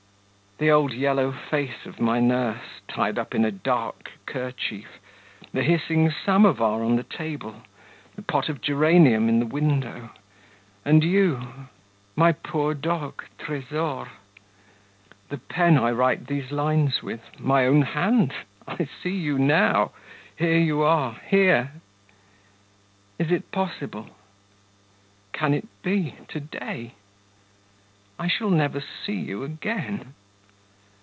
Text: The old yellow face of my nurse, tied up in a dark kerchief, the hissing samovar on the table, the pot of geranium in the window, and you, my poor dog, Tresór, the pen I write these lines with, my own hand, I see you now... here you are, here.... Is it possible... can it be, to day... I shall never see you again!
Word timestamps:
The 0.57 0.69
old 0.69 0.93
yellow 0.93 1.31
face 1.31 1.87
of 1.87 1.99
my 1.99 2.19
nurse, 2.19 2.81
tied 2.87 3.17
up 3.17 3.33
in 3.33 3.43
a 3.45 3.49
dark 3.51 4.11
kerchief, 4.27 4.99
the 5.51 5.63
hissing 5.63 6.11
samovar 6.23 6.83
on 6.83 6.97
the 6.97 7.03
table, 7.03 7.63
the 8.15 8.21
pot 8.21 8.47
of 8.47 8.61
geranium 8.61 9.27
in 9.27 9.39
the 9.39 9.47
window, 9.47 10.11
and 10.85 11.03
you, 11.03 11.65
my 12.15 12.31
poor 12.31 12.75
dog, 12.75 13.23
Tresór, 13.39 14.07
the 15.29 15.39
pen 15.39 15.79
I 15.79 15.89
write 15.89 16.27
these 16.27 16.51
lines 16.51 17.01
with, 17.01 17.21
my 17.39 17.65
own 17.65 17.81
hand, 17.81 18.31
I 18.67 18.87
see 19.01 19.15
you 19.17 19.39
now... 19.39 19.93
here 20.35 20.59
you 20.59 20.83
are, 20.83 21.19
here.... 21.25 21.71
Is 23.17 23.31
it 23.31 23.51
possible... 23.51 24.11
can 25.33 25.55
it 25.55 25.67
be, 25.81 26.13
to 26.27 26.39
day... 26.39 26.93
I 28.19 28.27
shall 28.27 28.51
never 28.51 28.79
see 29.03 29.15
you 29.17 29.43
again! 29.43 30.13